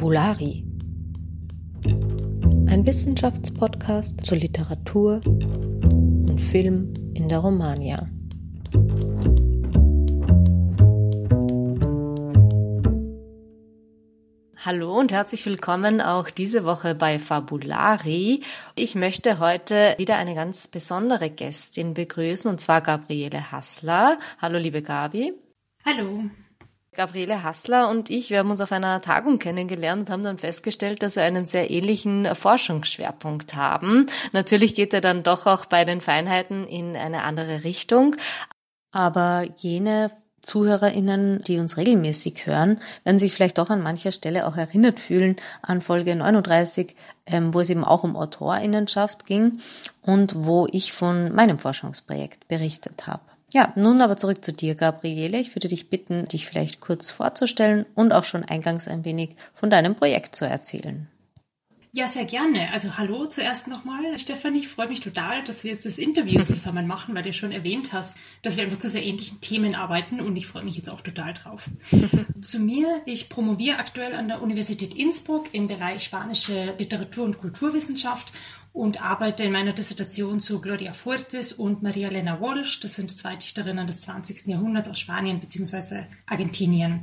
[0.00, 0.64] Fabulari.
[2.68, 8.08] Ein Wissenschaftspodcast zur Literatur und Film in der Romania.
[14.64, 18.42] Hallo und herzlich willkommen auch diese Woche bei Fabulari.
[18.76, 24.18] Ich möchte heute wieder eine ganz besondere Gästin begrüßen und zwar Gabriele Hassler.
[24.40, 25.34] Hallo liebe Gabi.
[25.84, 26.22] Hallo.
[26.92, 31.04] Gabriele Hassler und ich, wir haben uns auf einer Tagung kennengelernt und haben dann festgestellt,
[31.04, 34.06] dass wir einen sehr ähnlichen Forschungsschwerpunkt haben.
[34.32, 38.16] Natürlich geht er dann doch auch bei den Feinheiten in eine andere Richtung.
[38.90, 40.10] Aber jene
[40.42, 45.36] ZuhörerInnen, die uns regelmäßig hören, werden sich vielleicht doch an mancher Stelle auch erinnert fühlen
[45.62, 46.96] an Folge 39,
[47.26, 49.60] ähm, wo es eben auch um AutorInnenschaft ging
[50.02, 53.29] und wo ich von meinem Forschungsprojekt berichtet habe.
[53.52, 55.38] Ja, nun aber zurück zu dir, Gabriele.
[55.38, 59.70] Ich würde dich bitten, dich vielleicht kurz vorzustellen und auch schon eingangs ein wenig von
[59.70, 61.08] deinem Projekt zu erzählen.
[61.92, 62.72] Ja, sehr gerne.
[62.72, 64.60] Also hallo zuerst nochmal, Stefanie.
[64.60, 67.92] Ich freue mich total, dass wir jetzt das Interview zusammen machen, weil du schon erwähnt
[67.92, 71.00] hast, dass wir einfach zu sehr ähnlichen Themen arbeiten und ich freue mich jetzt auch
[71.00, 71.68] total drauf.
[72.40, 78.32] zu mir, ich promoviere aktuell an der Universität Innsbruck im Bereich spanische Literatur- und Kulturwissenschaft
[78.72, 82.80] und arbeite in meiner Dissertation zu Gloria Fuertes und Maria Elena Walsh.
[82.80, 84.46] Das sind zwei Dichterinnen des 20.
[84.46, 86.04] Jahrhunderts aus Spanien bzw.
[86.26, 87.00] Argentinien.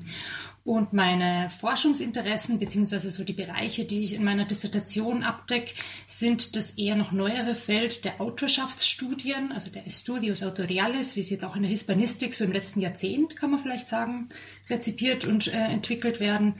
[0.67, 5.73] Und meine Forschungsinteressen beziehungsweise so die Bereiche, die ich in meiner Dissertation abdecke,
[6.05, 11.45] sind das eher noch neuere Feld der Autorschaftsstudien, also der Estudios Autoriales, wie sie jetzt
[11.45, 14.27] auch in der Hispanistik so im letzten Jahrzehnt, kann man vielleicht sagen,
[14.69, 16.55] rezipiert und äh, entwickelt werden.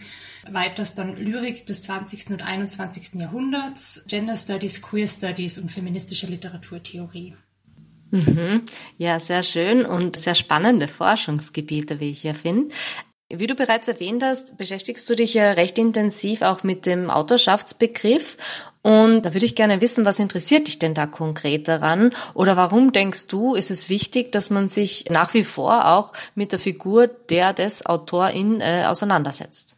[0.50, 2.30] Weiters dann Lyrik des 20.
[2.30, 3.16] und 21.
[3.16, 7.35] Jahrhunderts, Gender Studies, Queer Studies und feministische Literaturtheorie.
[8.12, 8.62] Mhm.
[8.97, 12.73] Ja, sehr schön und sehr spannende Forschungsgebiete, wie ich hier finde.
[13.30, 18.38] Wie du bereits erwähnt hast, beschäftigst du dich ja recht intensiv auch mit dem Autorschaftsbegriff.
[18.84, 22.12] Und da würde ich gerne wissen, was interessiert dich denn da konkret daran?
[22.36, 26.54] Oder warum denkst du, ist es wichtig, dass man sich nach wie vor auch mit
[26.54, 29.76] der Figur der des Autorin äh, auseinandersetzt?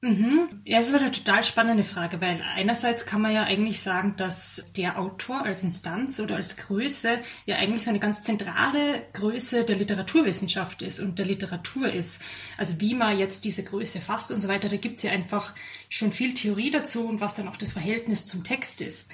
[0.00, 0.62] Mhm.
[0.64, 4.64] Ja, es ist eine total spannende Frage, weil einerseits kann man ja eigentlich sagen, dass
[4.76, 9.74] der Autor als Instanz oder als Größe ja eigentlich so eine ganz zentrale Größe der
[9.74, 12.22] Literaturwissenschaft ist und der Literatur ist.
[12.56, 15.52] Also wie man jetzt diese Größe fasst und so weiter, da gibt es ja einfach
[15.88, 19.10] schon viel Theorie dazu und was dann auch das Verhältnis zum Text ist.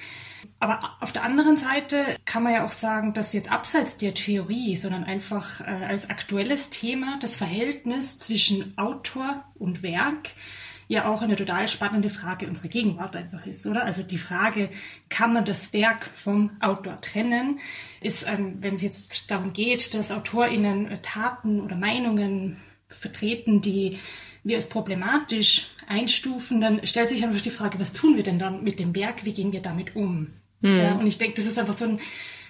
[0.60, 4.76] Aber auf der anderen Seite kann man ja auch sagen, dass jetzt abseits der Theorie,
[4.76, 10.34] sondern einfach äh, als aktuelles Thema das Verhältnis zwischen Autor und Werk
[10.94, 13.84] ja auch eine total spannende Frage unserer Gegenwart einfach ist, oder?
[13.84, 14.70] Also die Frage,
[15.08, 17.60] kann man das Werk vom Autor trennen,
[18.00, 22.56] ist, ähm, wenn es jetzt darum geht, dass AutorInnen Taten oder Meinungen
[22.88, 23.98] vertreten, die
[24.42, 28.62] wir als problematisch einstufen, dann stellt sich einfach die Frage, was tun wir denn dann
[28.62, 30.28] mit dem Werk, wie gehen wir damit um?
[30.60, 30.78] Mhm.
[30.78, 32.00] Ja, und ich denke, das ist einfach so ein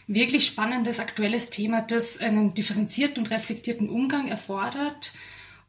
[0.07, 5.13] wirklich spannendes, aktuelles Thema, das einen differenzierten und reflektierten Umgang erfordert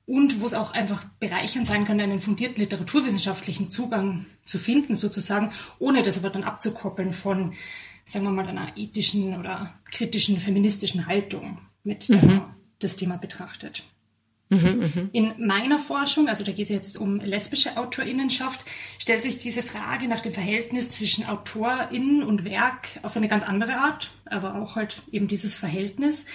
[0.06, 5.52] und wo es auch einfach bereichernd sein kann, einen fundierten literaturwissenschaftlichen Zugang zu finden, sozusagen,
[5.80, 7.54] ohne das aber dann abzukoppeln von,
[8.06, 12.42] sagen wir mal, einer ethischen oder kritischen feministischen Haltung, mit der mhm.
[12.80, 13.84] das Thema betrachtet.
[14.50, 18.64] Mhm, mhm, In meiner Forschung, also da geht es jetzt um lesbische Autorinnenschaft,
[19.00, 23.78] stellt sich diese Frage nach dem Verhältnis zwischen Autorinnen und Werk auf eine ganz andere
[23.78, 26.26] Art, aber auch halt eben dieses Verhältnis.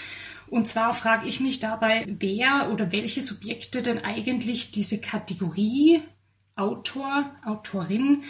[0.51, 6.03] Und zwar frage ich mich dabei, wer oder welche Subjekte denn eigentlich diese Kategorie
[6.57, 8.25] Autor, Autorin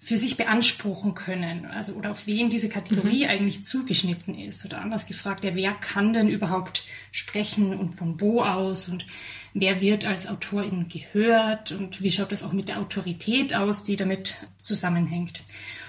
[0.00, 1.66] für sich beanspruchen können.
[1.66, 3.30] Also oder auf wen diese Kategorie mhm.
[3.30, 4.64] eigentlich zugeschnitten ist.
[4.64, 9.04] Oder anders gefragt, ja, wer kann denn überhaupt sprechen und von wo aus und
[9.52, 13.96] wer wird als Autorin gehört und wie schaut das auch mit der Autorität aus, die
[13.96, 15.42] damit zusammenhängt.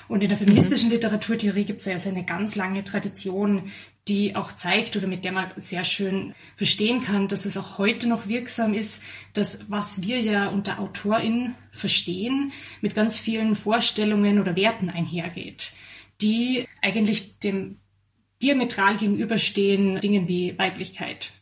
[0.10, 0.95] Und in der feministischen mhm.
[0.95, 3.72] Literaturtheorie gibt es ja also eine ganz lange Tradition,
[4.07, 8.07] die auch zeigt oder mit der man sehr schön verstehen kann, dass es auch heute
[8.07, 12.51] noch wirksam ist, dass was wir ja unter Autorin verstehen,
[12.81, 15.71] mit ganz vielen Vorstellungen oder Werten einhergeht,
[16.21, 17.80] die eigentlich dem
[18.42, 21.33] diametral gegenüberstehen Dingen wie Weiblichkeit.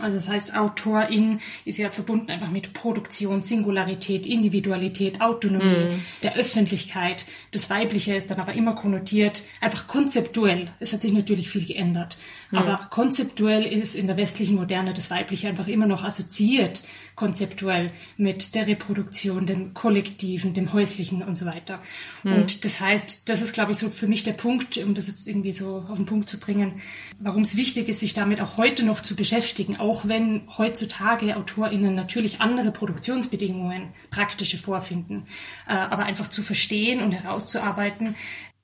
[0.00, 6.02] Also das heißt, Autorin ist ja verbunden einfach mit Produktion, Singularität, Individualität, Autonomie, hm.
[6.22, 7.26] der Öffentlichkeit.
[7.50, 10.70] Das Weibliche ist dann aber immer konnotiert, einfach konzeptuell.
[10.78, 12.16] Es hat sich natürlich viel geändert.
[12.50, 12.58] Hm.
[12.58, 16.82] Aber konzeptuell ist in der westlichen Moderne das Weibliche einfach immer noch assoziiert
[17.20, 21.82] konzeptuell mit der Reproduktion, dem Kollektiven, dem Häuslichen und so weiter.
[22.22, 22.32] Mhm.
[22.32, 25.28] Und das heißt, das ist, glaube ich, so für mich der Punkt, um das jetzt
[25.28, 26.80] irgendwie so auf den Punkt zu bringen,
[27.18, 29.39] warum es wichtig ist, sich damit auch heute noch zu beschäftigen,
[29.78, 35.26] auch wenn heutzutage AutorInnen natürlich andere Produktionsbedingungen, praktische vorfinden,
[35.66, 38.16] äh, aber einfach zu verstehen und herauszuarbeiten,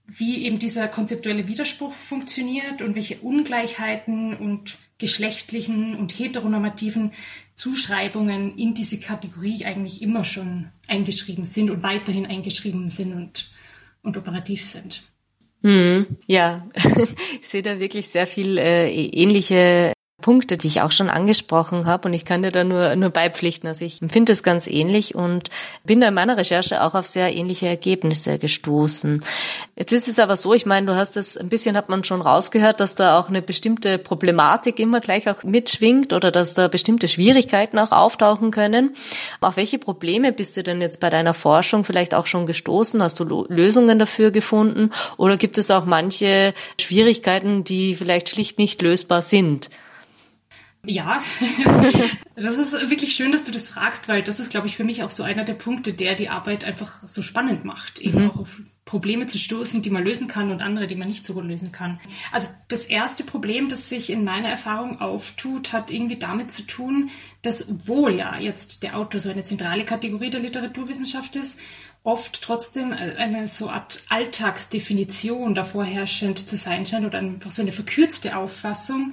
[0.06, 7.12] wie eben dieser konzeptuelle Widerspruch funktioniert und welche Ungleichheiten und geschlechtlichen und heteronormativen
[7.54, 13.50] Zuschreibungen in diese Kategorie eigentlich immer schon eingeschrieben sind und weiterhin eingeschrieben sind und,
[14.02, 15.02] und operativ sind.
[15.62, 16.68] Hm, ja,
[17.40, 19.92] ich sehe da wirklich sehr viel äh, ähnliche
[20.22, 23.68] Punkte, die ich auch schon angesprochen habe und ich kann dir da nur, nur beipflichten.
[23.68, 25.50] Also ich empfinde es ganz ähnlich und
[25.84, 29.22] bin da in meiner Recherche auch auf sehr ähnliche Ergebnisse gestoßen.
[29.76, 32.22] Jetzt ist es aber so, ich meine, du hast es, ein bisschen hat man schon
[32.22, 37.08] rausgehört, dass da auch eine bestimmte Problematik immer gleich auch mitschwingt oder dass da bestimmte
[37.08, 38.94] Schwierigkeiten auch auftauchen können.
[39.42, 43.02] Auf welche Probleme bist du denn jetzt bei deiner Forschung vielleicht auch schon gestoßen?
[43.02, 48.80] Hast du Lösungen dafür gefunden oder gibt es auch manche Schwierigkeiten, die vielleicht schlicht nicht
[48.80, 49.68] lösbar sind?
[50.86, 51.22] Ja,
[52.36, 55.02] das ist wirklich schön, dass du das fragst, weil das ist, glaube ich, für mich
[55.02, 58.30] auch so einer der Punkte, der die Arbeit einfach so spannend macht, eben mhm.
[58.30, 61.34] auch auf Probleme zu stoßen, die man lösen kann und andere, die man nicht so
[61.34, 61.98] gut lösen kann.
[62.30, 67.10] Also das erste Problem, das sich in meiner Erfahrung auftut, hat irgendwie damit zu tun,
[67.42, 71.58] dass obwohl ja jetzt der Autor so eine zentrale Kategorie der Literaturwissenschaft ist,
[72.04, 77.72] oft trotzdem eine so Art Alltagsdefinition davor herrschend zu sein scheint oder einfach so eine
[77.72, 79.12] verkürzte Auffassung,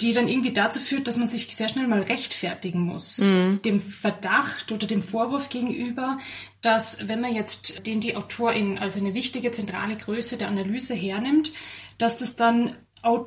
[0.00, 3.18] die dann irgendwie dazu führt, dass man sich sehr schnell mal rechtfertigen muss.
[3.18, 3.60] Mhm.
[3.64, 6.18] Dem Verdacht oder dem Vorwurf gegenüber,
[6.62, 11.52] dass wenn man jetzt den die Autorin als eine wichtige zentrale Größe der Analyse hernimmt,
[11.98, 12.76] dass das dann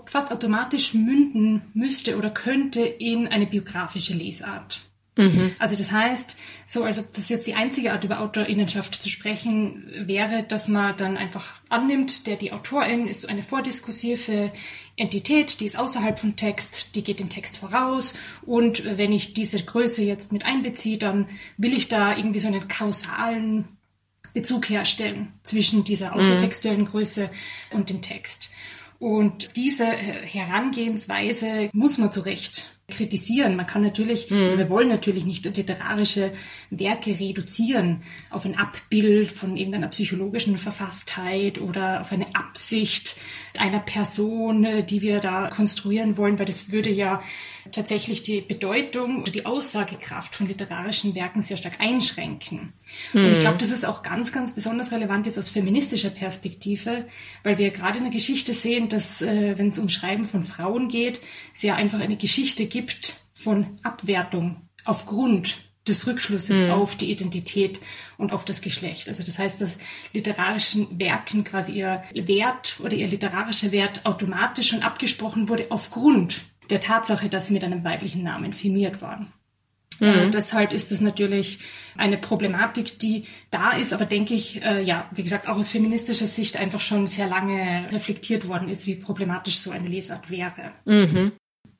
[0.05, 4.81] fast automatisch münden müsste oder könnte in eine biografische Lesart.
[5.17, 5.55] Mhm.
[5.59, 6.37] Also das heißt,
[6.67, 10.95] so als ob das jetzt die einzige Art über Autorinnenschaft zu sprechen wäre, dass man
[10.97, 14.51] dann einfach annimmt, der die Autorin ist so eine vordiskursive
[14.97, 18.15] Entität, die ist außerhalb vom Text, die geht dem Text voraus
[18.45, 22.67] und wenn ich diese Größe jetzt mit einbeziehe, dann will ich da irgendwie so einen
[22.67, 23.65] kausalen
[24.33, 26.13] Bezug herstellen zwischen dieser mhm.
[26.13, 27.29] außertextuellen Größe
[27.71, 28.49] und dem Text.
[28.99, 33.57] Und diese Herangehensweise muss man zu Recht kritisieren.
[33.57, 34.57] Man kann natürlich, mhm.
[34.57, 36.31] wir wollen natürlich nicht literarische
[36.69, 43.17] Werke reduzieren auf ein Abbild von irgendeiner psychologischen Verfasstheit oder auf eine Absicht
[43.59, 47.21] einer Person, die wir da konstruieren wollen, weil das würde ja
[47.71, 52.73] tatsächlich die Bedeutung oder die Aussagekraft von literarischen Werken sehr stark einschränken.
[53.13, 53.19] Mhm.
[53.19, 53.41] Und ich hm.
[53.41, 57.05] glaube, das ist auch ganz, ganz besonders relevant jetzt aus feministischer Perspektive,
[57.43, 60.87] weil wir gerade in der Geschichte sehen, dass, äh, wenn es um Schreiben von Frauen
[60.87, 61.19] geht,
[61.53, 66.71] es ja einfach eine Geschichte gibt von Abwertung aufgrund des Rückschlusses mhm.
[66.71, 67.79] auf die Identität
[68.17, 69.07] und auf das Geschlecht.
[69.07, 69.77] Also das heißt, dass
[70.13, 76.81] literarischen Werken quasi ihr Wert oder ihr literarischer Wert automatisch schon abgesprochen wurde aufgrund der
[76.81, 79.31] Tatsache, dass sie mit einem weiblichen Namen firmiert waren.
[79.99, 80.07] Mhm.
[80.07, 81.59] Äh, deshalb ist es natürlich
[81.95, 86.27] eine Problematik, die da ist, aber denke ich, äh, ja, wie gesagt, auch aus feministischer
[86.27, 90.73] Sicht einfach schon sehr lange reflektiert worden ist, wie problematisch so eine Lesart wäre.
[90.85, 91.31] Mhm.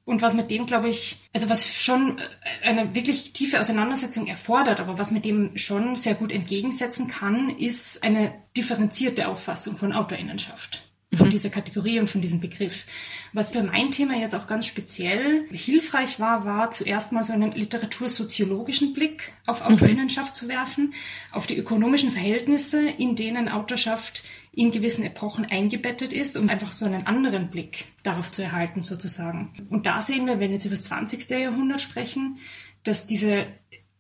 [0.08, 2.22] Und was mit dem, glaube ich, also was schon
[2.64, 8.02] eine wirklich tiefe Auseinandersetzung erfordert, aber was mit dem schon sehr gut entgegensetzen kann, ist
[8.04, 11.32] eine differenzierte Auffassung von Autorinnenschaft von mhm.
[11.32, 12.86] dieser Kategorie und von diesem Begriff.
[13.34, 17.54] Was für mein Thema jetzt auch ganz speziell hilfreich war, war zuerst mal so einen
[17.54, 19.74] literatursoziologischen Blick auf mhm.
[19.74, 20.94] Autorinnenschaft zu werfen,
[21.32, 24.24] auf die ökonomischen Verhältnisse, in denen Autorschaft
[24.58, 29.52] in gewissen Epochen eingebettet ist, um einfach so einen anderen Blick darauf zu erhalten sozusagen.
[29.70, 31.30] Und da sehen wir, wenn wir jetzt über das 20.
[31.30, 32.40] Jahrhundert sprechen,
[32.84, 33.46] dass diese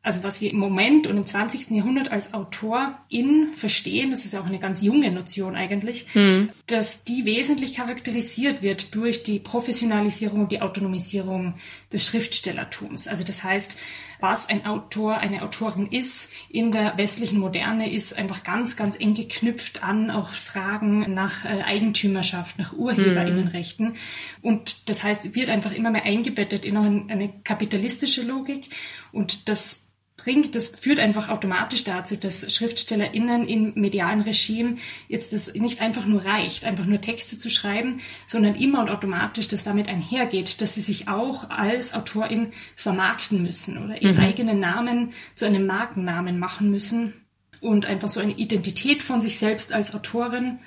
[0.02, 1.72] also was wir im Moment und im 20.
[1.72, 6.50] Jahrhundert als Autorin verstehen, das ist ja auch eine ganz junge Notion eigentlich, mhm.
[6.66, 11.56] dass die wesentlich charakterisiert wird durch die Professionalisierung und die Autonomisierung
[11.92, 13.10] des Schriftstellertums.
[13.10, 13.76] Also das heißt,
[14.20, 19.14] was ein Autor, eine Autorin ist in der westlichen Moderne, ist einfach ganz, ganz eng
[19.14, 23.90] geknüpft an auch Fragen nach äh, Eigentümerschaft, nach Urheberinnenrechten.
[23.90, 23.96] Mhm.
[24.42, 28.70] Und das heißt, wird einfach immer mehr eingebettet in eine kapitalistische Logik.
[29.12, 29.87] Und das
[30.18, 36.06] bringt, das führt einfach automatisch dazu, dass SchriftstellerInnen im medialen Regime jetzt das nicht einfach
[36.08, 40.74] nur reicht, einfach nur Texte zu schreiben, sondern immer und automatisch das damit einhergeht, dass
[40.74, 44.24] sie sich auch als Autorin vermarkten müssen oder ihren mhm.
[44.24, 47.14] eigenen Namen zu einem Markennamen machen müssen
[47.62, 50.60] und einfach so eine Identität von sich selbst als Autorin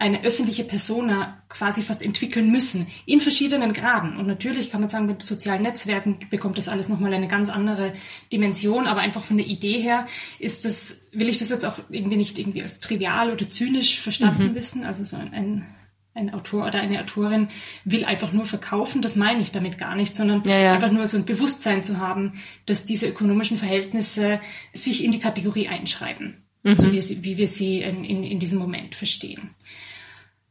[0.00, 4.16] eine öffentliche Persona quasi fast entwickeln müssen, in verschiedenen Graden.
[4.16, 7.92] Und natürlich kann man sagen, mit sozialen Netzwerken bekommt das alles nochmal eine ganz andere
[8.32, 10.06] Dimension, aber einfach von der Idee her
[10.38, 14.48] ist das, will ich das jetzt auch irgendwie nicht irgendwie als trivial oder zynisch verstanden
[14.48, 14.54] mhm.
[14.54, 15.66] wissen, also so ein, ein
[16.12, 17.48] ein Autor oder eine Autorin
[17.84, 20.74] will einfach nur verkaufen, das meine ich damit gar nicht, sondern ja, ja.
[20.74, 22.32] einfach nur so ein Bewusstsein zu haben,
[22.66, 24.40] dass diese ökonomischen Verhältnisse
[24.72, 26.74] sich in die Kategorie einschreiben, mhm.
[26.74, 29.54] so wie, wie, wir sie in, in, in diesem Moment verstehen.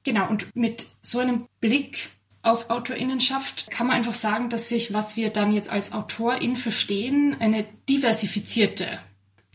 [0.04, 2.10] Genau, und mit so einem Blick
[2.42, 7.36] auf Autorinnenschaft kann man einfach sagen, dass sich, was wir dann jetzt als Autorin verstehen,
[7.40, 9.00] eine diversifizierte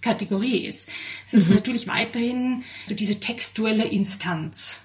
[0.03, 0.91] Kategorie ist.
[1.25, 1.57] Es ist mhm.
[1.57, 4.83] natürlich weiterhin so diese textuelle Instanz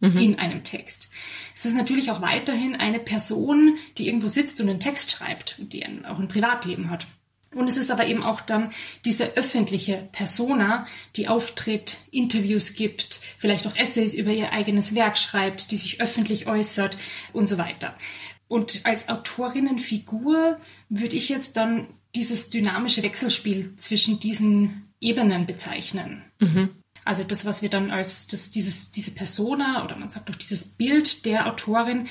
[0.00, 0.16] mhm.
[0.16, 1.10] in einem Text.
[1.54, 5.74] Es ist natürlich auch weiterhin eine Person, die irgendwo sitzt und einen Text schreibt und
[5.74, 7.06] die auch ein Privatleben hat.
[7.54, 8.72] Und es ist aber eben auch dann
[9.04, 15.70] diese öffentliche Persona, die auftritt, Interviews gibt, vielleicht auch Essays über ihr eigenes Werk schreibt,
[15.70, 16.96] die sich öffentlich äußert
[17.32, 17.94] und so weiter.
[18.48, 26.22] Und als Autorinnenfigur würde ich jetzt dann dieses dynamische Wechselspiel zwischen diesen Ebenen bezeichnen.
[26.38, 26.70] Mhm.
[27.04, 30.64] Also das, was wir dann als das, dieses, diese Persona oder man sagt auch dieses
[30.64, 32.06] Bild der Autorin,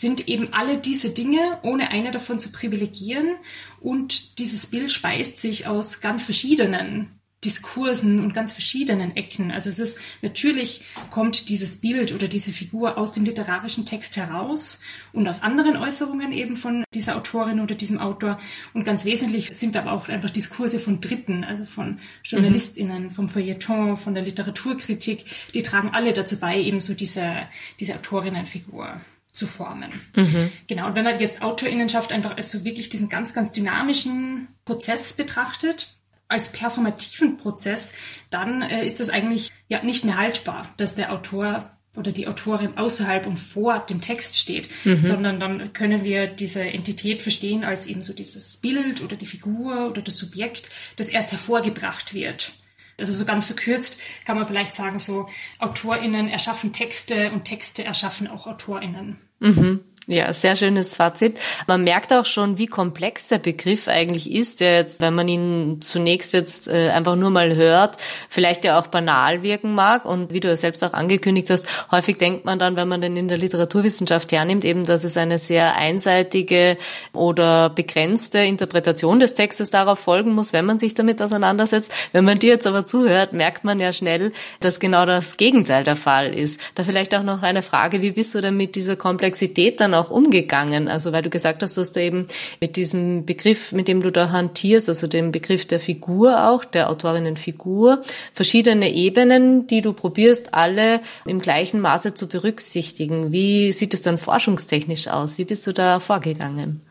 [0.00, 3.36] sind eben alle diese Dinge, ohne eine davon zu privilegieren.
[3.80, 9.52] Und dieses Bild speist sich aus ganz verschiedenen Diskursen und ganz verschiedenen Ecken.
[9.52, 14.80] Also es ist natürlich kommt dieses Bild oder diese Figur aus dem literarischen Text heraus
[15.12, 18.38] und aus anderen Äußerungen eben von dieser Autorin oder diesem Autor.
[18.74, 23.10] Und ganz wesentlich sind aber auch einfach Diskurse von Dritten, also von JournalistInnen, mhm.
[23.10, 25.24] vom Feuilleton, von der Literaturkritik.
[25.54, 27.32] Die tragen alle dazu bei, eben so diese,
[27.78, 29.00] diese Autorinnenfigur
[29.36, 29.90] zu formen.
[30.14, 30.50] Mhm.
[30.66, 30.86] Genau.
[30.86, 35.96] Und wenn man jetzt Autorinnenschaft einfach als so wirklich diesen ganz, ganz dynamischen Prozess betrachtet,
[36.28, 37.92] als performativen Prozess,
[38.30, 42.76] dann äh, ist das eigentlich ja nicht mehr haltbar, dass der Autor oder die Autorin
[42.76, 45.00] außerhalb und vor dem Text steht, mhm.
[45.00, 49.88] sondern dann können wir diese Entität verstehen als eben so dieses Bild oder die Figur
[49.88, 52.52] oder das Subjekt, das erst hervorgebracht wird.
[52.98, 58.26] Also so ganz verkürzt kann man vielleicht sagen, so AutorInnen erschaffen Texte und Texte erschaffen
[58.26, 59.18] auch AutorInnen.
[59.40, 59.80] Mhm.
[60.08, 61.36] Ja, sehr schönes Fazit.
[61.66, 65.78] Man merkt auch schon, wie komplex der Begriff eigentlich ist, der jetzt, wenn man ihn
[65.80, 67.96] zunächst jetzt äh, einfach nur mal hört,
[68.28, 70.04] vielleicht ja auch banal wirken mag.
[70.04, 73.16] Und wie du ja selbst auch angekündigt hast, häufig denkt man dann, wenn man den
[73.16, 76.78] in der Literaturwissenschaft hernimmt, eben, dass es eine sehr einseitige
[77.12, 81.90] oder begrenzte Interpretation des Textes darauf folgen muss, wenn man sich damit auseinandersetzt.
[82.12, 85.96] Wenn man dir jetzt aber zuhört, merkt man ja schnell, dass genau das Gegenteil der
[85.96, 86.60] Fall ist.
[86.76, 90.10] Da vielleicht auch noch eine Frage, wie bist du denn mit dieser Komplexität dann auch
[90.10, 90.88] umgegangen?
[90.88, 92.26] Also weil du gesagt hast, du eben
[92.60, 96.90] mit diesem Begriff, mit dem du da hantierst, also dem Begriff der Figur auch, der
[96.90, 103.32] Autorinnenfigur, verschiedene Ebenen, die du probierst, alle im gleichen Maße zu berücksichtigen.
[103.32, 105.38] Wie sieht es dann forschungstechnisch aus?
[105.38, 106.82] Wie bist du da vorgegangen?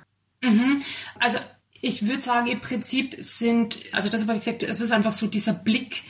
[0.41, 0.81] Mhm.
[1.19, 1.38] Also
[1.81, 5.27] ich würde sagen, im Prinzip sind, also das habe ich gesagt, es ist einfach so
[5.27, 6.03] dieser Blick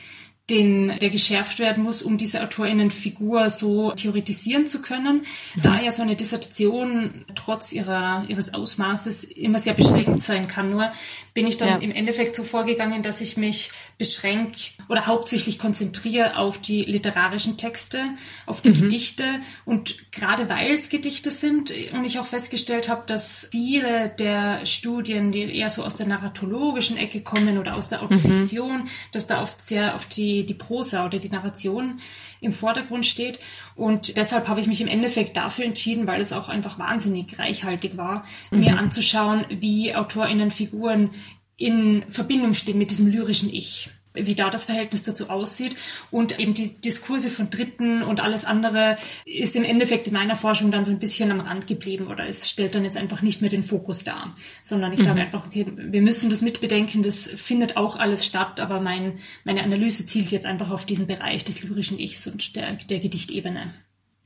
[0.48, 5.26] den, der geschärft werden muss, um diese AutorInnenfigur so theoretisieren zu können.
[5.56, 5.62] Mhm.
[5.62, 10.70] Da ja so eine Dissertation trotz ihrer, ihres Ausmaßes immer sehr beschränkt sein kann.
[10.70, 10.92] Nur
[11.34, 11.76] bin ich dann ja.
[11.78, 14.56] im Endeffekt so vorgegangen, dass ich mich beschränke
[14.88, 18.00] oder hauptsächlich konzentriere auf die literarischen Texte,
[18.46, 18.82] auf die mhm.
[18.82, 19.24] Gedichte.
[19.64, 25.32] Und gerade weil es Gedichte sind und ich auch festgestellt habe, dass viele der Studien,
[25.32, 28.88] die eher so aus der narratologischen Ecke kommen oder aus der Autofiktion, mhm.
[29.10, 30.06] dass da oft sehr auf
[30.42, 32.00] die die, Prosa oder die Narration
[32.40, 33.38] im Vordergrund steht.
[33.74, 37.96] Und deshalb habe ich mich im Endeffekt dafür entschieden, weil es auch einfach wahnsinnig reichhaltig
[37.96, 38.60] war, mhm.
[38.60, 41.10] mir anzuschauen, wie AutorInnen Figuren
[41.56, 45.76] in Verbindung stehen mit diesem lyrischen Ich wie da das Verhältnis dazu aussieht.
[46.10, 50.70] Und eben die Diskurse von Dritten und alles andere ist im Endeffekt in meiner Forschung
[50.70, 53.50] dann so ein bisschen am Rand geblieben oder es stellt dann jetzt einfach nicht mehr
[53.50, 55.04] den Fokus dar, sondern ich mhm.
[55.04, 59.62] sage einfach, okay, wir müssen das mitbedenken, das findet auch alles statt, aber mein, meine
[59.62, 63.74] Analyse zielt jetzt einfach auf diesen Bereich des lyrischen Ichs und der, der Gedichtebene.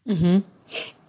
[0.04, 0.42] Mhm.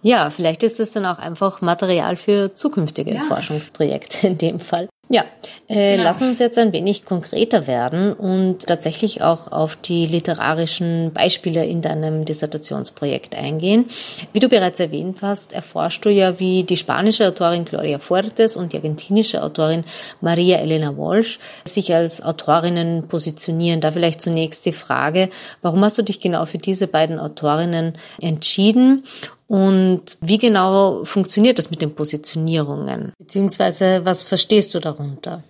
[0.02, 3.22] Ja, vielleicht ist es dann auch einfach Material für zukünftige ja.
[3.22, 4.88] Forschungsprojekte in dem Fall.
[5.08, 5.24] Ja,
[5.68, 6.04] äh, genau.
[6.04, 11.82] lass uns jetzt ein wenig konkreter werden und tatsächlich auch auf die literarischen Beispiele in
[11.82, 13.86] deinem Dissertationsprojekt eingehen.
[14.32, 18.72] Wie du bereits erwähnt hast, erforschst du ja, wie die spanische Autorin Gloria Fuertes und
[18.72, 19.84] die argentinische Autorin
[20.20, 23.80] Maria Elena Walsh sich als Autorinnen positionieren.
[23.80, 25.28] Da vielleicht zunächst die Frage,
[25.62, 29.02] warum hast du dich genau für diese beiden Autorinnen entschieden
[29.52, 33.12] und wie genau funktioniert das mit den Positionierungen?
[33.18, 35.44] Beziehungsweise was verstehst du darunter?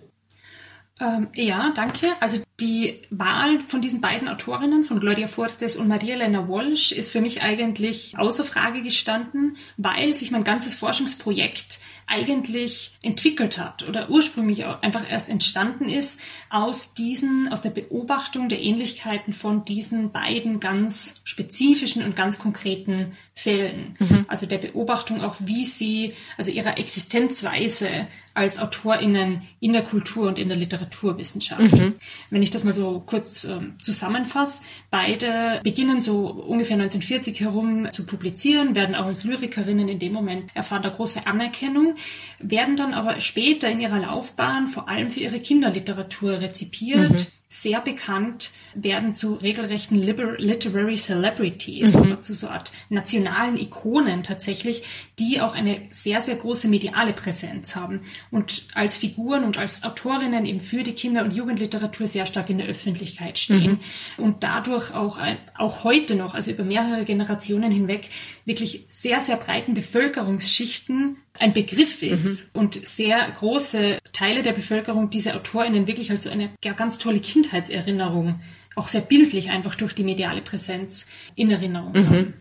[0.99, 2.07] Ähm, ja, danke.
[2.19, 7.11] Also die Wahl von diesen beiden Autorinnen, von Gloria Fortes und Maria Elena Walsh, ist
[7.11, 14.09] für mich eigentlich außer Frage gestanden, weil sich mein ganzes Forschungsprojekt eigentlich entwickelt hat oder
[14.09, 16.19] ursprünglich einfach erst entstanden ist
[16.49, 23.13] aus diesen, aus der Beobachtung der Ähnlichkeiten von diesen beiden ganz spezifischen und ganz konkreten
[23.35, 23.95] Fällen.
[23.97, 24.25] Mhm.
[24.27, 30.37] Also der Beobachtung auch, wie sie, also ihrer Existenzweise als AutorInnen in der Kultur und
[30.37, 31.73] in der Literaturwissenschaft.
[31.73, 31.95] Mhm.
[32.29, 34.61] Wenn ich das mal so kurz ähm, zusammenfasse,
[34.91, 40.55] beide beginnen so ungefähr 1940 herum zu publizieren, werden auch als Lyrikerinnen in dem Moment
[40.55, 41.95] erfahren da große Anerkennung,
[42.37, 47.11] werden dann aber später in ihrer Laufbahn vor allem für ihre Kinderliteratur rezipiert.
[47.11, 52.01] Mhm sehr bekannt, werden zu regelrechten Literary Celebrities mhm.
[52.01, 54.81] oder zu so Art nationalen Ikonen tatsächlich,
[55.19, 60.47] die auch eine sehr, sehr große mediale Präsenz haben und als Figuren und als Autorinnen
[60.47, 63.79] eben für die Kinder- und Jugendliteratur sehr stark in der Öffentlichkeit stehen
[64.17, 64.23] mhm.
[64.23, 65.19] und dadurch auch,
[65.55, 68.09] auch heute noch, also über mehrere Generationen hinweg,
[68.45, 72.61] wirklich sehr, sehr breiten Bevölkerungsschichten ein Begriff ist mhm.
[72.61, 77.19] und sehr große Teile der Bevölkerung diese AutorInnen wirklich als so eine ja, ganz tolle
[77.19, 78.41] Kindheitserinnerung,
[78.75, 82.09] auch sehr bildlich einfach durch die mediale Präsenz in Erinnerung mhm.
[82.09, 82.33] haben.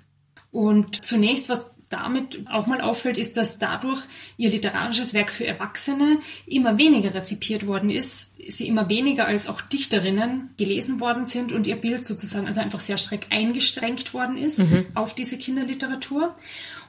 [0.50, 4.02] Und zunächst, was damit auch mal auffällt, ist, dass dadurch
[4.36, 9.60] ihr literarisches Werk für Erwachsene immer weniger rezipiert worden ist, sie immer weniger als auch
[9.60, 14.58] Dichterinnen gelesen worden sind und ihr Bild sozusagen also einfach sehr stark eingeschränkt worden ist
[14.58, 14.86] mhm.
[14.94, 16.34] auf diese Kinderliteratur.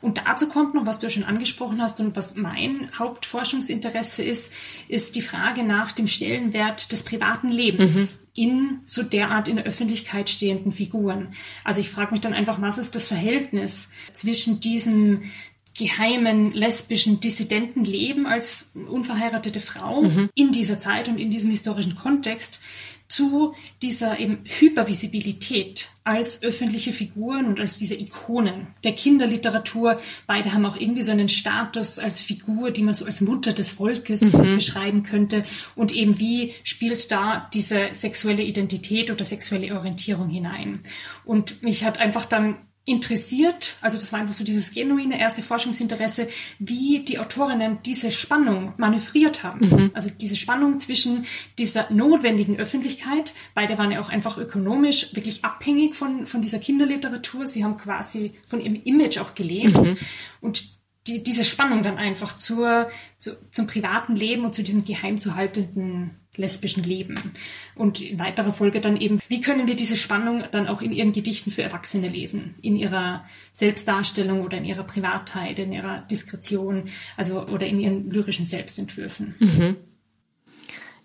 [0.02, 4.52] Und dazu kommt noch, was du schon angesprochen hast und was mein Hauptforschungsinteresse ist,
[4.90, 7.96] ist die Frage nach dem Stellenwert des privaten Lebens.
[7.96, 11.34] Mhm in so derart in der Öffentlichkeit stehenden Figuren.
[11.64, 15.32] Also ich frage mich dann einfach, was ist das Verhältnis zwischen diesem
[15.78, 20.30] geheimen lesbischen Dissidentenleben als unverheiratete Frau mhm.
[20.36, 22.60] in dieser Zeit und in diesem historischen Kontext
[23.08, 30.00] zu dieser eben Hypervisibilität als öffentliche Figuren und als diese Ikonen der Kinderliteratur.
[30.28, 33.72] Beide haben auch irgendwie so einen Status als Figur, die man so als Mutter des
[33.72, 34.56] Volkes mhm.
[34.56, 35.46] beschreiben könnte.
[35.76, 40.82] Und eben wie spielt da diese sexuelle Identität oder sexuelle Orientierung hinein?
[41.24, 46.28] Und mich hat einfach dann interessiert, also das war einfach so dieses genuine erste Forschungsinteresse,
[46.60, 49.70] wie die Autorinnen diese Spannung manövriert haben.
[49.70, 49.92] Mhm.
[49.94, 51.26] Also diese Spannung zwischen
[51.58, 57.48] dieser notwendigen Öffentlichkeit, beide waren ja auch einfach ökonomisch wirklich abhängig von, von dieser Kinderliteratur.
[57.48, 59.78] Sie haben quasi von ihrem Image auch gelebt.
[59.78, 59.98] Mhm.
[60.42, 60.66] Und
[61.08, 65.36] die, diese Spannung dann einfach zur, zu, zum privaten Leben und zu diesem geheim zu
[65.36, 67.34] haltenden lesbischen Leben.
[67.76, 71.14] Und in weiterer Folge dann eben, wie können wir diese Spannung dann auch in ihren
[71.14, 72.56] Gedichten für Erwachsene lesen?
[72.62, 78.46] In ihrer Selbstdarstellung oder in ihrer Privatheit, in ihrer Diskretion, also oder in ihren lyrischen
[78.46, 79.36] Selbstentwürfen.
[79.40, 79.78] Mhm.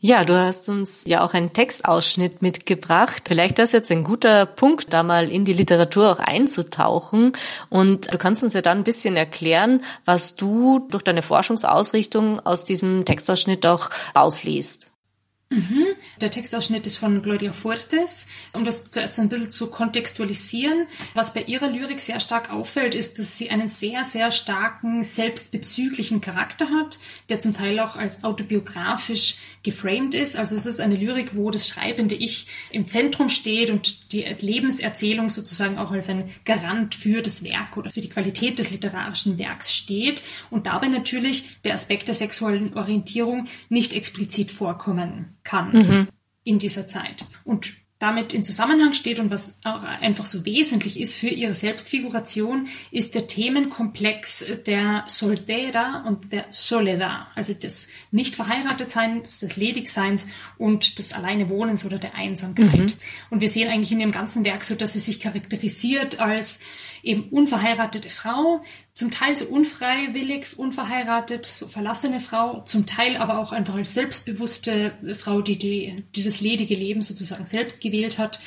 [0.00, 3.24] Ja, du hast uns ja auch einen Textausschnitt mitgebracht.
[3.26, 7.32] Vielleicht ist jetzt ein guter Punkt, da mal in die Literatur auch einzutauchen.
[7.68, 12.62] Und du kannst uns ja dann ein bisschen erklären, was du durch deine Forschungsausrichtung aus
[12.62, 14.92] diesem Textausschnitt auch ausliest.
[15.50, 15.86] Mhm.
[16.20, 18.26] Der Textausschnitt ist von Gloria Fuertes.
[18.52, 23.18] Um das zuerst ein bisschen zu kontextualisieren, was bei ihrer Lyrik sehr stark auffällt, ist,
[23.18, 26.98] dass sie einen sehr, sehr starken selbstbezüglichen Charakter hat,
[27.30, 30.36] der zum Teil auch als autobiografisch geframed ist.
[30.36, 35.30] Also es ist eine Lyrik, wo das schreibende Ich im Zentrum steht und die Lebenserzählung
[35.30, 39.74] sozusagen auch als ein Garant für das Werk oder für die Qualität des literarischen Werks
[39.74, 46.08] steht und dabei natürlich der Aspekt der sexuellen Orientierung nicht explizit vorkommen kann mhm.
[46.44, 47.24] in dieser Zeit.
[47.44, 52.68] Und damit in Zusammenhang steht und was auch einfach so wesentlich ist für ihre Selbstfiguration,
[52.92, 60.28] ist der Themenkomplex der Soltera und der Soledad, also des nicht verheiratet Seins, des Ledigseins
[60.58, 62.78] und des Alleinewohnens oder der Einsamkeit.
[62.78, 62.92] Mhm.
[63.30, 66.60] Und wir sehen eigentlich in ihrem ganzen Werk so, dass sie sich charakterisiert als
[67.02, 68.62] eben unverheiratete Frau,
[68.94, 74.92] zum Teil so unfreiwillig unverheiratet, so verlassene Frau, zum Teil aber auch einfach als selbstbewusste
[75.16, 78.40] Frau, die, die, die das ledige Leben sozusagen selbst gewählt hat,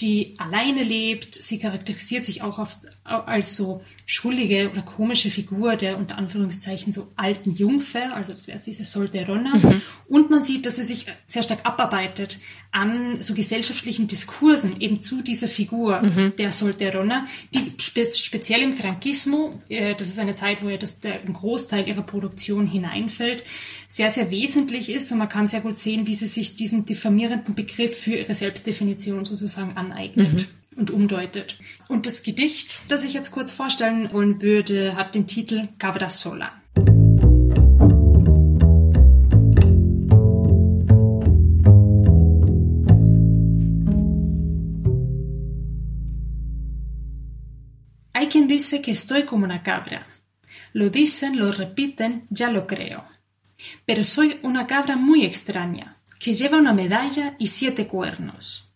[0.00, 1.34] die alleine lebt.
[1.34, 7.08] Sie charakterisiert sich auch oft als so schuldige oder komische Figur der unter Anführungszeichen so
[7.16, 9.56] alten Jungfer, also das wäre diese Solterona.
[9.56, 9.82] Mhm.
[10.06, 12.38] Und man sieht, dass sie sich sehr stark abarbeitet
[12.70, 16.34] an so gesellschaftlichen Diskursen eben zu dieser Figur mhm.
[16.36, 21.00] der Solterona, die spe speziell im Frankismo, äh, das ist eine Zeit, wo ja das,
[21.00, 23.42] der, ein Großteil ihrer Produktion hineinfällt,
[23.88, 27.54] sehr, sehr wesentlich ist und man kann sehr gut sehen, wie sie sich diesen diffamierenden
[27.54, 30.32] Begriff für ihre Selbstdefinition sozusagen aneignet.
[30.32, 30.46] Mhm
[30.78, 31.58] und umdeutet.
[31.88, 36.52] Und das Gedicht, das ich jetzt kurz vorstellen wollen würde, hat den Titel Cavra Sola.
[48.14, 50.06] Hay quien dice que estoy como una cabra.
[50.72, 53.02] Lo dicen, lo repiten, ya lo creo.
[53.84, 58.72] Pero soy una cabra muy extraña, que lleva una medalla y siete cuernos.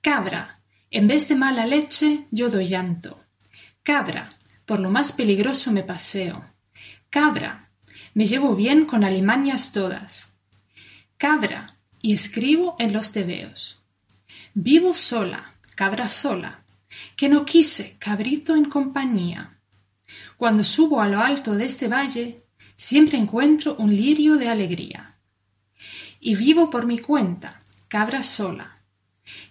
[0.00, 0.60] Cabra,
[0.90, 3.24] en vez de mala leche, yo doy llanto.
[3.82, 6.44] Cabra, por lo más peligroso me paseo.
[7.10, 7.70] Cabra,
[8.14, 10.34] me llevo bien con alimañas todas.
[11.16, 13.82] Cabra, y escribo en los tebeos.
[14.54, 16.64] Vivo sola, cabra sola,
[17.16, 19.60] que no quise cabrito en compañía.
[20.36, 22.44] Cuando subo a lo alto de este valle,
[22.78, 25.16] siempre encuentro un lirio de alegría.
[26.20, 28.78] Y vivo por mi cuenta, cabra sola,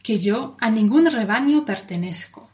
[0.01, 2.49] que yo a ningún rebaño pertenezco.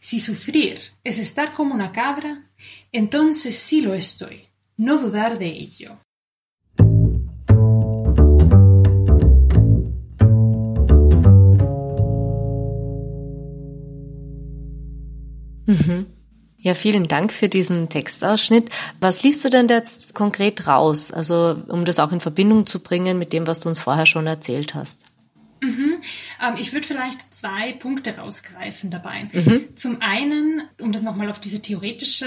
[0.00, 2.50] Si sufrir es estar como una cabra,
[2.92, 6.00] entonces sí lo estoy, no dudar de ello.
[16.66, 18.70] Ja, vielen Dank für diesen Textausschnitt.
[18.98, 21.12] Was liest du denn jetzt konkret raus?
[21.12, 24.26] Also, um das auch in Verbindung zu bringen mit dem, was du uns vorher schon
[24.26, 25.02] erzählt hast.
[25.62, 25.98] Mhm.
[26.42, 29.28] Ähm, ich würde vielleicht zwei Punkte rausgreifen dabei.
[29.32, 29.76] Mhm.
[29.76, 32.26] Zum einen, um das nochmal auf diese theoretische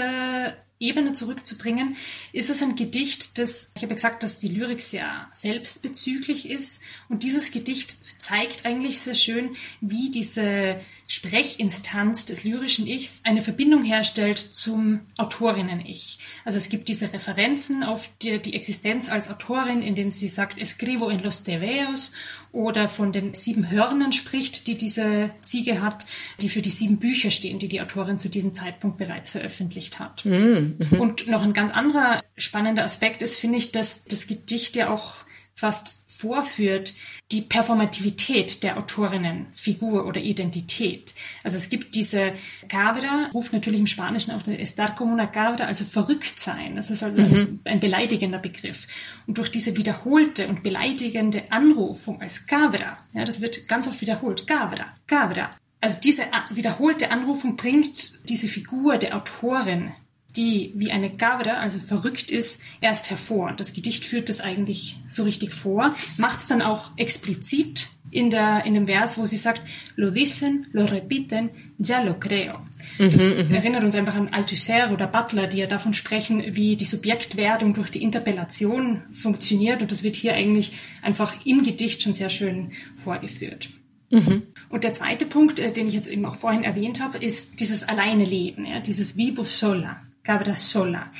[0.78, 1.96] Ebene zurückzubringen,
[2.32, 6.80] ist es ein Gedicht, das, ich habe gesagt, dass die Lyrik sehr selbstbezüglich ist.
[7.10, 13.82] Und dieses Gedicht zeigt eigentlich sehr schön, wie diese Sprechinstanz des lyrischen Ichs eine Verbindung
[13.82, 16.20] herstellt zum Autorinnen-Ich.
[16.44, 21.10] Also es gibt diese Referenzen auf die, die Existenz als Autorin, indem sie sagt, escribo
[21.10, 22.12] en los tebeos
[22.52, 26.06] oder von den sieben Hörnern spricht, die diese Ziege hat,
[26.40, 30.24] die für die sieben Bücher stehen, die die Autorin zu diesem Zeitpunkt bereits veröffentlicht hat.
[30.24, 31.00] Mm, mhm.
[31.00, 35.14] Und noch ein ganz anderer spannender Aspekt ist, finde ich, dass das Gedicht ja auch
[35.56, 36.94] fast vorführt,
[37.32, 41.14] die Performativität der Autorinnenfigur oder Identität.
[41.44, 42.32] Also es gibt diese
[42.68, 46.76] Cabra, ruft natürlich im Spanischen auch estar como una cabra, also verrückt sein.
[46.76, 47.60] Das ist also mhm.
[47.64, 48.86] ein beleidigender Begriff.
[49.26, 54.46] Und durch diese wiederholte und beleidigende Anrufung als Cabra, ja, das wird ganz oft wiederholt,
[54.46, 55.50] Cabra, Cabra.
[55.80, 59.92] Also diese wiederholte Anrufung bringt diese Figur der Autorin
[60.36, 63.52] die wie eine Cabra, also verrückt ist, erst hervor.
[63.56, 68.64] Das Gedicht führt das eigentlich so richtig vor, macht es dann auch explizit in, der,
[68.64, 69.62] in dem Vers, wo sie sagt,
[69.96, 72.58] lo dicen, lo repiten, ya lo creo.
[72.98, 76.76] Das mhm, mhm, erinnert uns einfach an Althusser oder Butler, die ja davon sprechen, wie
[76.76, 79.80] die Subjektwerdung durch die Interpellation funktioniert.
[79.80, 83.70] Und das wird hier eigentlich einfach im Gedicht schon sehr schön vorgeführt.
[84.10, 84.42] Mhm.
[84.68, 87.84] Und der zweite Punkt, äh, den ich jetzt eben auch vorhin erwähnt habe, ist dieses
[87.88, 90.02] alleine Leben, ja, dieses Vivo sola.
[90.30, 91.10] Cabra sola.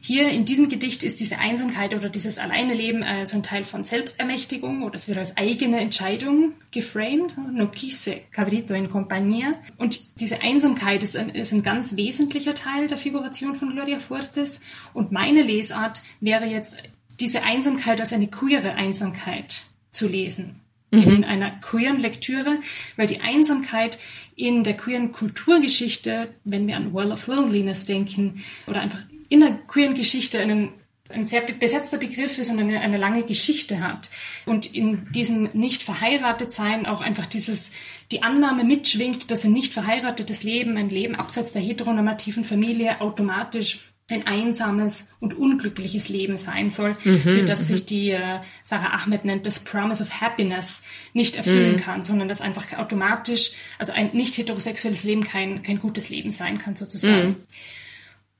[0.00, 3.82] Hier in diesem Gedicht ist diese Einsamkeit oder dieses Alleineleben äh, so ein Teil von
[3.82, 7.36] Selbstermächtigung oder es wird als eigene Entscheidung geframed.
[7.36, 9.54] No quise cabrito en compañía.
[9.76, 14.60] Und diese Einsamkeit ist ein, ist ein ganz wesentlicher Teil der Figuration von Gloria Fuertes.
[14.92, 16.76] Und meine Lesart wäre jetzt,
[17.18, 20.60] diese Einsamkeit als eine queere Einsamkeit zu lesen
[20.94, 21.24] in mhm.
[21.24, 22.58] einer queeren Lektüre,
[22.96, 23.98] weil die Einsamkeit
[24.36, 29.52] in der queeren Kulturgeschichte, wenn wir an World of Loneliness denken, oder einfach in der
[29.66, 30.72] queeren Geschichte einen
[31.10, 34.10] ein sehr besetzter Begriff ist und eine, eine lange Geschichte hat.
[34.46, 37.72] Und in diesem nicht verheiratet sein auch einfach dieses,
[38.10, 43.93] die Annahme mitschwingt, dass ein nicht verheiratetes Leben, ein Leben abseits der heteronormativen Familie automatisch
[44.10, 47.64] ein einsames und unglückliches Leben sein soll, mhm, für das mhm.
[47.64, 50.82] sich die äh, Sarah Ahmed nennt, das Promise of Happiness
[51.14, 51.80] nicht erfüllen mhm.
[51.80, 56.58] kann, sondern das einfach automatisch, also ein nicht heterosexuelles Leben kein, kein gutes Leben sein
[56.58, 57.28] kann sozusagen.
[57.28, 57.36] Mhm.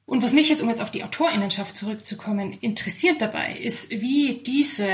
[0.06, 4.86] Und was mich jetzt, um jetzt auf die Autorinnenschaft zurückzukommen, interessiert dabei, ist, wie diese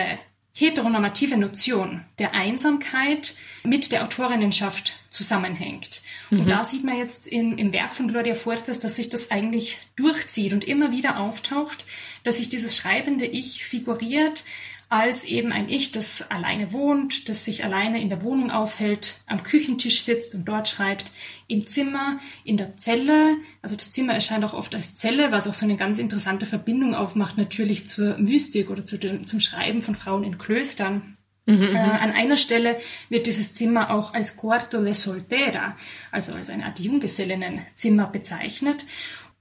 [0.53, 6.03] heteronormative Notion der Einsamkeit mit der Autorinnenschaft zusammenhängt.
[6.31, 6.41] Mhm.
[6.41, 9.79] Und da sieht man jetzt in, im Werk von Gloria Fuertes, dass sich das eigentlich
[9.97, 11.85] durchzieht und immer wieder auftaucht,
[12.23, 14.45] dass sich dieses schreibende Ich figuriert
[14.91, 19.45] als eben ein Ich, das alleine wohnt, das sich alleine in der Wohnung aufhält, am
[19.45, 21.13] Küchentisch sitzt und dort schreibt,
[21.47, 23.37] im Zimmer, in der Zelle.
[23.63, 26.97] Also das Zimmer erscheint auch oft als Zelle, was auch so eine ganz interessante Verbindung
[26.97, 31.17] aufmacht natürlich zur Mystik oder zu dem, zum Schreiben von Frauen in Klöstern.
[31.47, 35.77] Mhm, äh, an einer Stelle wird dieses Zimmer auch als Cuarto de Soltera,
[36.11, 38.87] also als eine Art Junggesellennenzimmer bezeichnet.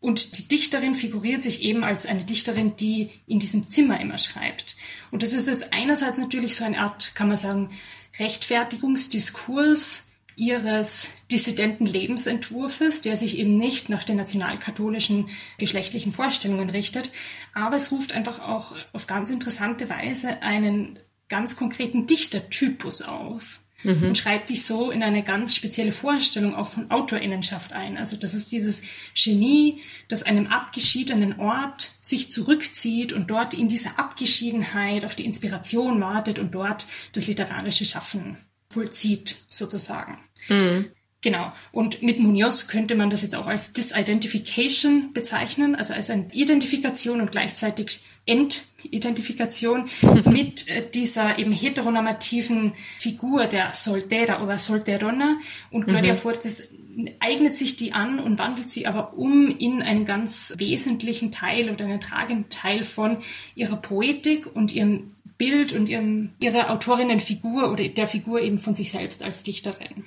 [0.02, 4.78] Und die Dichterin figuriert sich eben als eine Dichterin, die in diesem Zimmer immer schreibt.
[5.12, 7.72] Und das ist jetzt einerseits natürlich so eine Art, kann man sagen,
[8.18, 10.06] Rechtfertigungsdiskurs
[10.40, 17.12] ihres dissidenten Lebensentwurfes, der sich eben nicht nach den nationalkatholischen geschlechtlichen Vorstellungen richtet,
[17.54, 20.98] aber es ruft einfach auch auf ganz interessante Weise einen
[21.30, 23.62] ganz konkreten Dichtertypus auf.
[23.84, 24.04] mhm.
[24.04, 27.98] und schreibt sich so in eine ganz spezielle Vorstellung auch von Autorinnenschaft ein.
[27.98, 28.82] Also das ist dieses
[29.16, 36.02] Genie, das einem abgeschiedenen Ort sich zurückzieht und dort in dieser Abgeschiedenheit auf die Inspiration
[36.02, 38.38] wartet und dort das literarische Schaffen
[38.70, 40.20] vollzieht, sozusagen.
[40.48, 40.92] Mhm.
[41.22, 41.52] Genau.
[41.74, 47.20] Und mit Munoz könnte man das jetzt auch als Disidentification bezeichnen, also als eine Identifikation
[47.20, 49.90] und gleichzeitig Entidentifikation
[50.32, 55.38] mit äh, dieser eben heteronormativen Figur der Soltera oder Solterona.
[55.72, 56.18] Und Claudia mhm.
[56.18, 56.70] Fortes
[57.20, 61.84] eignet sich die an und wandelt sie aber um in einen ganz wesentlichen Teil oder
[61.84, 63.18] einen tragenden Teil von
[63.56, 68.92] ihrer Poetik und ihrem Bild und ihrem, ihrer Autorinnenfigur oder der Figur eben von sich
[68.92, 70.06] selbst als Dichterin.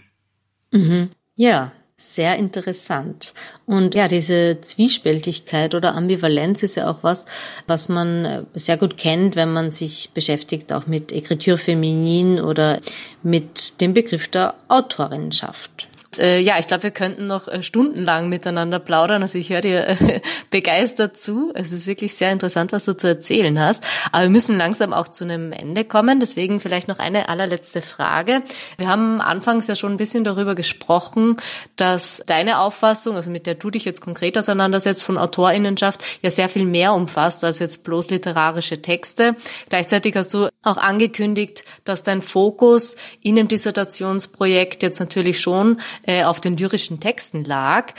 [0.72, 1.10] Mhm.
[1.36, 3.32] Ja, sehr interessant.
[3.64, 7.26] Und ja, diese Zwiespältigkeit oder Ambivalenz ist ja auch was,
[7.68, 12.80] was man äh, sehr gut kennt, wenn man sich beschäftigt auch mit Écriture féminine oder
[13.22, 18.78] mit dem Begriff der Autorinnenschaft äh, ja, ich glaube, wir könnten noch äh, stundenlang miteinander
[18.78, 19.22] plaudern.
[19.22, 20.20] Also ich höre dir äh,
[20.50, 21.52] begeistert zu.
[21.54, 23.84] Es ist wirklich sehr interessant, was du zu erzählen hast.
[24.12, 26.20] Aber wir müssen langsam auch zu einem Ende kommen.
[26.20, 28.42] Deswegen vielleicht noch eine allerletzte Frage.
[28.76, 31.36] Wir haben anfangs ja schon ein bisschen darüber gesprochen,
[31.76, 36.48] dass deine Auffassung, also mit der du dich jetzt konkret auseinandersetzt von Autorinnenschaft, ja sehr
[36.48, 39.36] viel mehr umfasst als jetzt bloß literarische Texte.
[39.68, 46.24] Gleichzeitig hast du auch angekündigt, dass dein Fokus in dem Dissertationsprojekt jetzt natürlich schon äh,
[46.24, 47.92] auf den lyrischen Texten lag.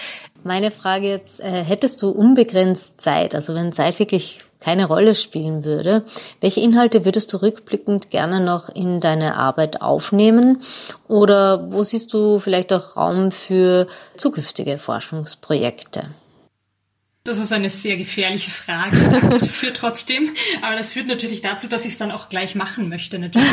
[0.43, 5.65] Meine Frage jetzt, äh, hättest du unbegrenzt Zeit, also wenn Zeit wirklich keine Rolle spielen
[5.65, 6.05] würde,
[6.39, 10.61] welche Inhalte würdest du rückblickend gerne noch in deine Arbeit aufnehmen?
[11.09, 16.11] Oder wo siehst du vielleicht auch Raum für zukünftige Forschungsprojekte?
[17.25, 18.97] Das ist eine sehr gefährliche Frage.
[19.39, 20.29] Dafür trotzdem.
[20.61, 23.47] Aber das führt natürlich dazu, dass ich es dann auch gleich machen möchte, natürlich.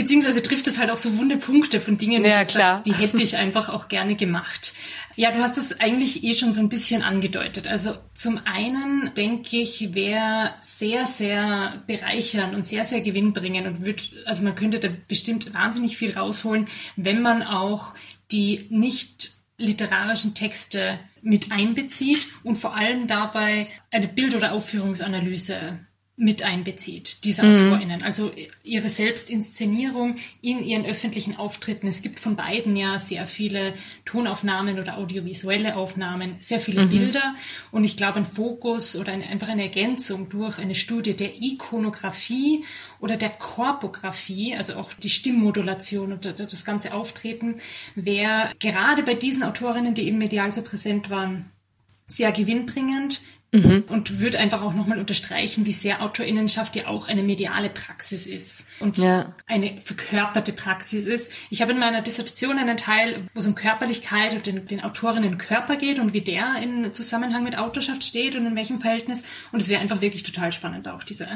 [0.00, 3.36] Beziehungsweise trifft es halt auch so Wundepunkte von Dingen, ja, die, sagst, die hätte ich
[3.36, 4.72] einfach auch gerne gemacht.
[5.14, 7.68] Ja, du hast es eigentlich eh schon so ein bisschen angedeutet.
[7.68, 14.10] Also zum einen denke ich, wäre sehr, sehr bereichernd und sehr, sehr gewinnbringend und wird,
[14.24, 17.92] also man könnte da bestimmt wahnsinnig viel rausholen, wenn man auch
[18.32, 25.80] die nicht literarischen Texte mit einbezieht und vor allem dabei eine Bild- oder Aufführungsanalyse
[26.20, 27.72] mit einbezieht, diese mhm.
[27.72, 28.02] AutorInnen.
[28.02, 28.30] Also
[28.62, 31.88] ihre Selbstinszenierung in ihren öffentlichen Auftritten.
[31.88, 33.72] Es gibt von beiden ja sehr viele
[34.04, 36.90] Tonaufnahmen oder audiovisuelle Aufnahmen, sehr viele mhm.
[36.90, 37.34] Bilder.
[37.72, 42.66] Und ich glaube, ein Fokus oder eine, einfach eine Ergänzung durch eine Studie der Ikonografie
[43.00, 47.60] oder der Korpografie, also auch die Stimmmodulation und das ganze Auftreten,
[47.94, 51.50] wäre gerade bei diesen Autorinnen, die eben medial so präsent waren,
[52.06, 53.22] sehr gewinnbringend,
[53.52, 53.84] Mhm.
[53.88, 58.64] Und würde einfach auch nochmal unterstreichen, wie sehr Autorinnenschaft ja auch eine mediale Praxis ist
[58.78, 59.34] und ja.
[59.48, 61.32] eine verkörperte Praxis ist.
[61.50, 65.36] Ich habe in meiner Dissertation einen Teil, wo es um Körperlichkeit und den, den Autorinnen
[65.36, 69.24] Körper geht und wie der in Zusammenhang mit Autorschaft steht und in welchem Verhältnis.
[69.50, 71.26] Und es wäre einfach wirklich total spannend, auch diese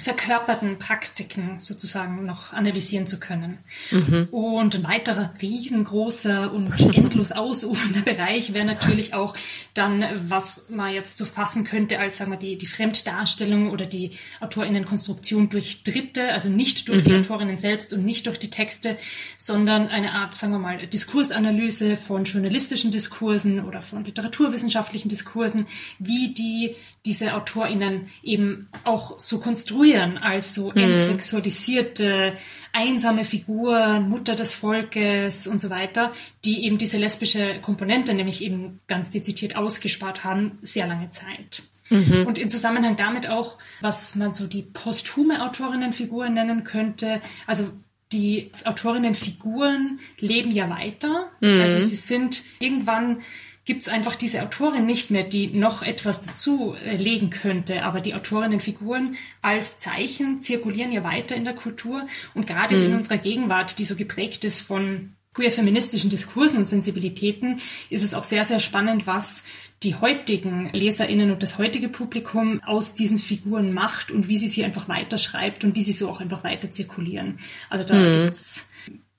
[0.00, 3.58] verkörperten Praktiken sozusagen noch analysieren zu können.
[3.90, 4.28] Mhm.
[4.30, 9.36] Und ein weiterer riesengroßer und endlos ausufernder Bereich wäre natürlich auch
[9.74, 14.12] dann, was man jetzt so fassen könnte als, sagen wir, die, die Fremddarstellung oder die
[14.40, 17.08] Autorinnenkonstruktion durch Dritte, also nicht durch mhm.
[17.08, 18.96] die Autorinnen selbst und nicht durch die Texte,
[19.36, 25.66] sondern eine Art, sagen wir mal, Diskursanalyse von journalistischen Diskursen oder von literaturwissenschaftlichen Diskursen,
[25.98, 30.76] wie die diese AutorInnen eben auch so konstruieren als so mhm.
[30.76, 32.34] entsexualisierte,
[32.72, 36.12] einsame Figuren, Mutter des Volkes und so weiter,
[36.44, 41.62] die eben diese lesbische Komponente nämlich eben ganz dezidiert ausgespart haben, sehr lange Zeit.
[41.90, 42.26] Mhm.
[42.26, 47.70] Und in Zusammenhang damit auch, was man so die posthume Autorinnenfiguren nennen könnte, also
[48.12, 51.30] die Autorinnenfiguren leben ja weiter.
[51.40, 51.60] Mhm.
[51.60, 53.22] Also sie sind irgendwann
[53.70, 57.84] gibt es einfach diese Autorin nicht mehr, die noch etwas dazu äh, legen könnte.
[57.84, 62.04] Aber die Autorinnenfiguren als Zeichen zirkulieren ja weiter in der Kultur.
[62.34, 62.96] Und gerade jetzt in mhm.
[62.96, 68.44] unserer Gegenwart, die so geprägt ist von queer-feministischen Diskursen und Sensibilitäten, ist es auch sehr,
[68.44, 69.44] sehr spannend, was
[69.84, 74.64] die heutigen LeserInnen und das heutige Publikum aus diesen Figuren macht und wie sie sie
[74.64, 77.38] einfach weiterschreibt und wie sie so auch einfach weiter zirkulieren.
[77.68, 78.24] Also da mhm.
[78.24, 78.66] gibt's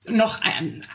[0.08, 0.40] noch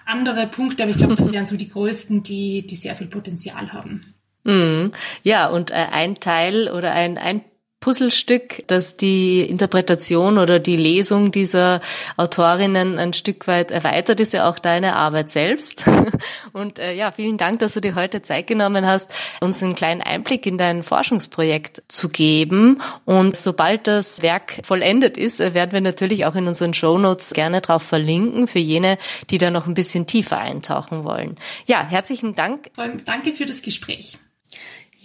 [0.06, 3.72] andere Punkte, aber ich glaube, das wären so die größten, die, die sehr viel Potenzial
[3.74, 4.14] haben.
[4.44, 4.92] Mhm.
[5.24, 7.42] Ja, und äh, ein Teil oder ein, ein
[7.80, 11.80] Puzzlestück, dass die Interpretation oder die Lesung dieser
[12.18, 15.86] Autorinnen ein Stück weit erweitert ist, ja auch deine Arbeit selbst.
[16.54, 20.02] Und äh, ja, vielen Dank, dass du dir heute Zeit genommen hast, uns einen kleinen
[20.02, 22.82] Einblick in dein Forschungsprojekt zu geben.
[23.06, 27.62] Und sobald das Werk vollendet ist, äh, werden wir natürlich auch in unseren Shownotes gerne
[27.62, 28.98] drauf verlinken für jene,
[29.30, 31.36] die da noch ein bisschen tiefer eintauchen wollen.
[31.68, 32.72] Ja, herzlichen Dank.
[33.06, 34.18] Danke für das Gespräch.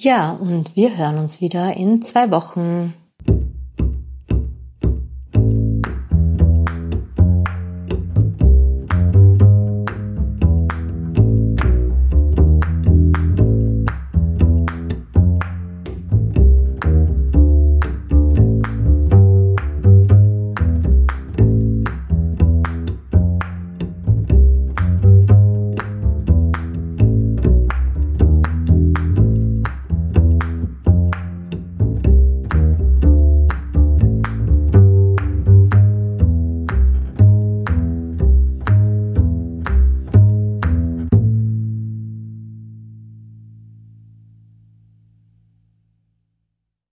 [0.05, 2.93] Ja, und wir hören uns wieder in zwei Wochen.